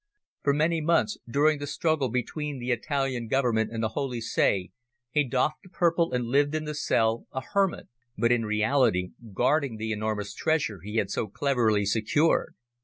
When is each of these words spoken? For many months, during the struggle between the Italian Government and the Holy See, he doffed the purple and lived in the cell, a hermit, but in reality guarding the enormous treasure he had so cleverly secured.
For 0.41 0.51
many 0.51 0.81
months, 0.81 1.19
during 1.29 1.59
the 1.59 1.67
struggle 1.67 2.09
between 2.09 2.57
the 2.57 2.71
Italian 2.71 3.27
Government 3.27 3.69
and 3.71 3.83
the 3.83 3.89
Holy 3.89 4.19
See, 4.19 4.71
he 5.11 5.23
doffed 5.23 5.61
the 5.61 5.69
purple 5.69 6.11
and 6.11 6.25
lived 6.25 6.55
in 6.55 6.65
the 6.65 6.73
cell, 6.73 7.27
a 7.31 7.41
hermit, 7.41 7.87
but 8.17 8.31
in 8.31 8.43
reality 8.43 9.11
guarding 9.31 9.77
the 9.77 9.91
enormous 9.91 10.33
treasure 10.33 10.79
he 10.83 10.95
had 10.95 11.11
so 11.11 11.27
cleverly 11.27 11.85
secured. 11.85 12.55